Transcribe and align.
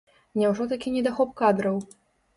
Няўжо 0.41 0.67
такі 0.71 0.93
недахоп 0.95 1.37
кадраў? 1.43 1.77